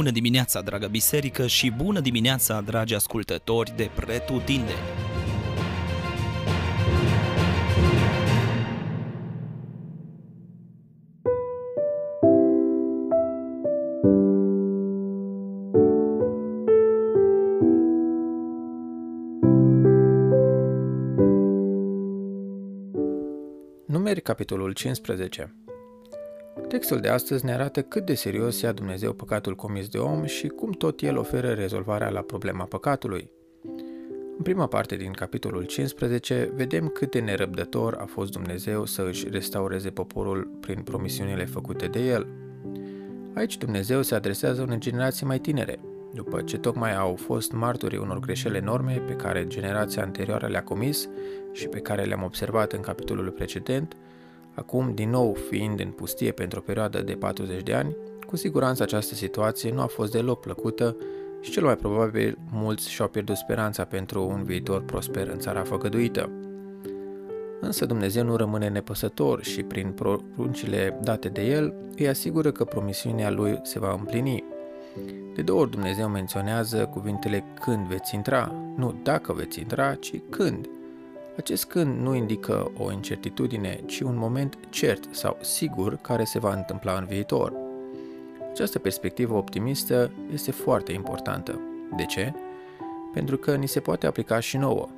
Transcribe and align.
Bună 0.00 0.12
dimineața, 0.12 0.60
dragă 0.60 0.86
biserică, 0.86 1.46
și 1.46 1.70
bună 1.70 2.00
dimineața, 2.00 2.60
dragi 2.60 2.94
ascultători 2.94 3.72
de 3.76 3.90
Pretutindeni! 3.94 4.78
Numeri, 23.86 24.20
capitolul 24.22 24.72
15 24.72 25.54
Textul 26.70 27.00
de 27.00 27.08
astăzi 27.08 27.44
ne 27.44 27.52
arată 27.52 27.82
cât 27.82 28.06
de 28.06 28.14
serios 28.14 28.60
ia 28.60 28.72
Dumnezeu 28.72 29.12
păcatul 29.12 29.54
comis 29.54 29.88
de 29.88 29.98
om 29.98 30.24
și 30.24 30.46
cum 30.46 30.70
tot 30.70 31.00
el 31.00 31.18
oferă 31.18 31.48
rezolvarea 31.48 32.08
la 32.08 32.20
problema 32.20 32.64
păcatului. 32.64 33.30
În 34.36 34.42
prima 34.42 34.66
parte 34.66 34.96
din 34.96 35.12
capitolul 35.12 35.64
15 35.64 36.52
vedem 36.54 36.88
cât 36.88 37.10
de 37.10 37.20
nerăbdător 37.20 37.96
a 38.00 38.04
fost 38.04 38.30
Dumnezeu 38.30 38.84
să 38.84 39.02
își 39.02 39.28
restaureze 39.28 39.90
poporul 39.90 40.50
prin 40.60 40.82
promisiunile 40.82 41.44
făcute 41.44 41.86
de 41.86 42.00
el. 42.00 42.26
Aici 43.34 43.58
Dumnezeu 43.58 44.02
se 44.02 44.14
adresează 44.14 44.62
unei 44.62 44.78
generații 44.78 45.26
mai 45.26 45.38
tinere, 45.38 45.78
după 46.14 46.40
ce 46.40 46.58
tocmai 46.58 46.96
au 46.96 47.14
fost 47.14 47.52
martorii 47.52 47.98
unor 47.98 48.18
greșeli 48.18 48.56
enorme 48.56 49.02
pe 49.06 49.14
care 49.14 49.46
generația 49.46 50.02
anterioară 50.02 50.46
le-a 50.46 50.64
comis 50.64 51.08
și 51.52 51.68
pe 51.68 51.78
care 51.78 52.04
le-am 52.04 52.22
observat 52.22 52.72
în 52.72 52.80
capitolul 52.80 53.30
precedent, 53.30 53.96
Acum, 54.60 54.94
din 54.94 55.10
nou 55.10 55.36
fiind 55.48 55.80
în 55.80 55.90
pustie 55.90 56.30
pentru 56.30 56.58
o 56.58 56.62
perioadă 56.62 57.02
de 57.02 57.12
40 57.12 57.62
de 57.62 57.74
ani, 57.74 57.96
cu 58.26 58.36
siguranță 58.36 58.82
această 58.82 59.14
situație 59.14 59.72
nu 59.72 59.80
a 59.80 59.86
fost 59.86 60.12
deloc 60.12 60.40
plăcută 60.40 60.96
și 61.40 61.50
cel 61.50 61.64
mai 61.64 61.76
probabil 61.76 62.38
mulți 62.52 62.90
și-au 62.90 63.08
pierdut 63.08 63.36
speranța 63.36 63.84
pentru 63.84 64.26
un 64.26 64.42
viitor 64.42 64.82
prosper 64.82 65.28
în 65.28 65.38
țara 65.38 65.62
făgăduită. 65.62 66.30
Însă 67.60 67.86
Dumnezeu 67.86 68.24
nu 68.24 68.36
rămâne 68.36 68.68
nepăsător 68.68 69.42
și 69.42 69.62
prin 69.62 69.92
poruncile 69.92 70.98
date 71.02 71.28
de 71.28 71.42
El 71.42 71.74
îi 71.96 72.08
asigură 72.08 72.50
că 72.50 72.64
promisiunea 72.64 73.30
Lui 73.30 73.60
se 73.62 73.78
va 73.78 73.92
împlini. 73.92 74.44
De 75.34 75.42
două 75.42 75.60
ori 75.60 75.70
Dumnezeu 75.70 76.08
menționează 76.08 76.86
cuvintele 76.92 77.44
când 77.60 77.86
veți 77.86 78.14
intra, 78.14 78.54
nu 78.76 79.00
dacă 79.02 79.32
veți 79.32 79.60
intra, 79.60 79.94
ci 79.94 80.14
când– 80.30 80.68
acest 81.36 81.64
când 81.64 82.00
nu 82.00 82.14
indică 82.14 82.70
o 82.78 82.92
incertitudine, 82.92 83.80
ci 83.86 84.00
un 84.00 84.16
moment 84.16 84.58
cert 84.68 85.04
sau 85.10 85.38
sigur 85.40 85.96
care 85.96 86.24
se 86.24 86.38
va 86.38 86.54
întâmpla 86.54 86.96
în 86.96 87.06
viitor. 87.06 87.52
Această 88.50 88.78
perspectivă 88.78 89.34
optimistă 89.34 90.10
este 90.32 90.50
foarte 90.50 90.92
importantă. 90.92 91.60
De 91.96 92.04
ce? 92.04 92.32
Pentru 93.12 93.36
că 93.36 93.54
ni 93.54 93.68
se 93.68 93.80
poate 93.80 94.06
aplica 94.06 94.40
și 94.40 94.56
nouă. 94.56 94.88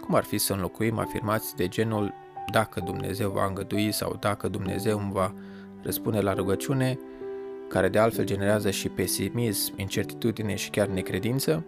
Cum 0.00 0.14
ar 0.14 0.24
fi 0.24 0.38
să 0.38 0.52
înlocuim 0.52 0.98
afirmații 0.98 1.56
de 1.56 1.68
genul 1.68 2.12
dacă 2.50 2.80
Dumnezeu 2.80 3.30
va 3.30 3.46
îngădui 3.46 3.92
sau 3.92 4.16
dacă 4.20 4.48
Dumnezeu 4.48 4.98
îmi 4.98 5.12
va 5.12 5.34
răspunde 5.82 6.20
la 6.20 6.32
rugăciune, 6.32 6.98
care 7.68 7.88
de 7.88 7.98
altfel 7.98 8.24
generează 8.24 8.70
și 8.70 8.88
pesimism, 8.88 9.72
incertitudine 9.76 10.54
și 10.54 10.70
chiar 10.70 10.86
necredință, 10.86 11.64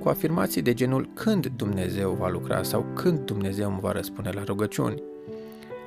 cu 0.00 0.08
afirmații 0.08 0.62
de 0.62 0.74
genul 0.74 1.08
când 1.14 1.46
Dumnezeu 1.46 2.10
va 2.10 2.28
lucra 2.28 2.62
sau 2.62 2.86
când 2.94 3.18
Dumnezeu 3.18 3.70
îmi 3.70 3.80
va 3.80 3.92
răspunde 3.92 4.30
la 4.34 4.44
rugăciuni. 4.44 5.02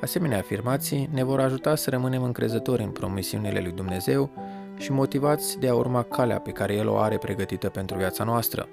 Asemenea 0.02 0.38
afirmații 0.38 1.10
ne 1.14 1.24
vor 1.24 1.40
ajuta 1.40 1.76
să 1.76 1.90
rămânem 1.90 2.24
încrezători 2.24 2.84
în 2.84 2.90
promisiunile 2.90 3.60
lui 3.60 3.72
Dumnezeu 3.72 4.30
și 4.78 4.92
motivați 4.92 5.60
de 5.60 5.68
a 5.68 5.76
urma 5.76 6.04
calea 6.04 6.40
pe 6.40 6.52
care 6.52 6.74
El 6.74 6.88
o 6.88 6.98
are 6.98 7.18
pregătită 7.18 7.70
pentru 7.70 7.98
viața 7.98 8.24
noastră. 8.24 8.68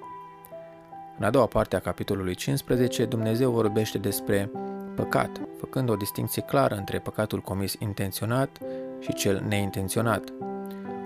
În 1.17 1.25
a 1.25 1.29
doua 1.29 1.45
parte 1.45 1.75
a 1.75 1.79
capitolului 1.79 2.35
15, 2.35 3.05
Dumnezeu 3.05 3.51
vorbește 3.51 3.97
despre 3.97 4.51
păcat, 4.95 5.41
făcând 5.59 5.89
o 5.89 5.95
distinție 5.95 6.41
clară 6.41 6.75
între 6.75 6.99
păcatul 6.99 7.39
comis 7.39 7.75
intenționat 7.79 8.57
și 8.99 9.13
cel 9.13 9.43
neintenționat– 9.47 10.23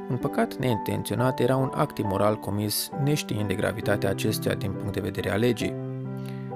un 0.09 0.17
păcat 0.17 0.55
neintenționat 0.55 1.39
era 1.39 1.55
un 1.55 1.71
act 1.73 1.97
imoral 1.97 2.35
comis 2.35 2.89
neștiind 3.03 3.47
de 3.47 3.53
gravitatea 3.53 4.09
acestuia 4.09 4.53
din 4.53 4.71
punct 4.71 4.93
de 4.93 4.99
vedere 4.99 5.31
al 5.31 5.39
legii. 5.39 5.73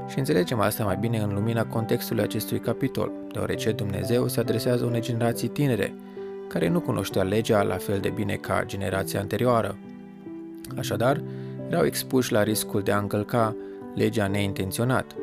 Și 0.07 0.17
înțelegem 0.17 0.59
asta 0.59 0.83
mai 0.83 0.97
bine 0.97 1.17
în 1.17 1.33
lumina 1.33 1.65
contextului 1.65 2.23
acestui 2.23 2.59
capitol, 2.59 3.11
deoarece 3.31 3.71
Dumnezeu 3.71 4.27
se 4.27 4.39
adresează 4.39 4.85
unei 4.85 5.01
generații 5.01 5.47
tinere, 5.47 5.93
care 6.47 6.67
nu 6.67 6.79
cunoștea 6.79 7.23
legea 7.23 7.63
la 7.63 7.75
fel 7.75 7.99
de 7.99 8.09
bine 8.09 8.35
ca 8.35 8.63
generația 8.65 9.19
anterioară. 9.19 9.77
Așadar, 10.77 11.21
erau 11.69 11.85
expuși 11.85 12.31
la 12.31 12.43
riscul 12.43 12.81
de 12.81 12.91
a 12.91 12.97
încălca 12.97 13.55
legea 13.95 14.27
neintenționat. 14.27 15.15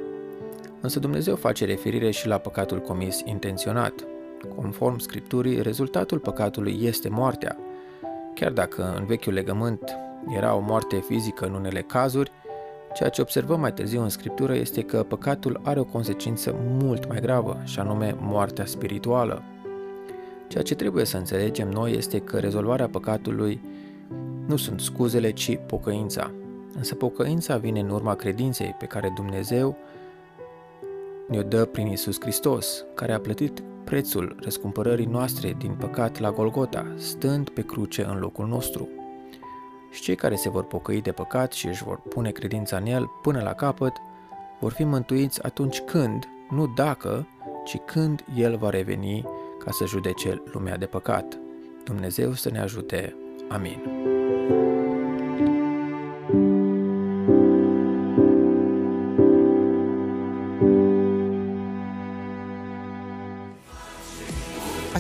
Însă 0.81 0.99
Dumnezeu 0.99 1.37
face 1.37 1.65
referire 1.65 2.11
și 2.11 2.27
la 2.27 2.39
păcatul 2.39 2.81
comis 2.81 3.21
intenționat. 3.25 3.93
Conform 4.57 4.99
Scripturii, 4.99 5.63
rezultatul 5.63 6.19
păcatului 6.19 6.79
este 6.83 7.09
moartea, 7.09 7.57
Chiar 8.41 8.53
dacă 8.53 8.95
în 8.99 9.07
vechiul 9.07 9.33
legământ 9.33 9.97
era 10.37 10.55
o 10.55 10.61
moarte 10.61 10.97
fizică 10.97 11.47
în 11.47 11.55
unele 11.55 11.81
cazuri, 11.81 12.31
ceea 12.95 13.09
ce 13.09 13.21
observăm 13.21 13.61
mai 13.61 13.73
târziu 13.73 14.03
în 14.03 14.09
scriptură 14.09 14.55
este 14.55 14.83
că 14.83 15.03
păcatul 15.03 15.61
are 15.65 15.81
o 15.81 15.85
consecință 15.85 16.57
mult 16.83 17.09
mai 17.09 17.21
gravă, 17.21 17.61
și 17.65 17.79
anume 17.79 18.17
moartea 18.21 18.65
spirituală. 18.65 19.43
Ceea 20.47 20.63
ce 20.63 20.75
trebuie 20.75 21.05
să 21.05 21.17
înțelegem 21.17 21.69
noi 21.69 21.93
este 21.93 22.19
că 22.19 22.39
rezolvarea 22.39 22.89
păcatului 22.89 23.61
nu 24.47 24.57
sunt 24.57 24.81
scuzele, 24.81 25.31
ci 25.31 25.59
pocăința. 25.67 26.31
Însă 26.77 26.95
pocăința 26.95 27.57
vine 27.57 27.81
în 27.81 27.91
urma 27.91 28.15
credinței 28.15 28.75
pe 28.79 28.87
care 28.87 29.13
Dumnezeu 29.15 29.77
ne-o 31.29 31.43
dă 31.43 31.65
prin 31.65 31.87
Isus 31.87 32.21
Hristos, 32.21 32.85
care 32.95 33.13
a 33.13 33.21
plătit 33.21 33.63
prețul 33.87 34.37
răscumpărării 34.41 35.07
noastre 35.07 35.55
din 35.59 35.75
păcat 35.75 36.19
la 36.19 36.31
Golgota, 36.31 36.95
stând 36.97 37.49
pe 37.49 37.63
cruce 37.63 38.05
în 38.05 38.19
locul 38.19 38.47
nostru. 38.47 38.89
Și 39.91 40.03
cei 40.03 40.15
care 40.15 40.35
se 40.35 40.49
vor 40.49 40.65
pocăi 40.65 41.01
de 41.01 41.13
păcat 41.13 41.53
și 41.53 41.67
își 41.67 41.85
vor 41.85 42.01
pune 42.01 42.31
credința 42.31 42.77
în 42.77 42.87
el 42.87 43.07
până 43.23 43.43
la 43.43 43.53
capăt, 43.53 43.93
vor 44.61 44.73
fi 44.73 44.85
mântuiți 44.85 45.43
atunci 45.43 45.81
când, 45.81 46.29
nu 46.51 46.73
dacă, 46.77 47.27
ci 47.65 47.77
când 47.85 48.25
El 48.37 48.57
va 48.57 48.71
reveni 48.71 49.25
ca 49.65 49.71
să 49.71 49.85
judece 49.87 50.43
lumea 50.53 50.77
de 50.77 50.87
păcat. 50.87 51.39
Dumnezeu 51.85 52.33
să 52.33 52.51
ne 52.51 52.61
ajute. 52.61 53.17
Amin. 53.49 53.83